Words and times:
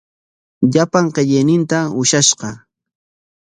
Llapan 0.73 1.05
qillayninta 1.15 1.79
ushashqa. 2.01 2.49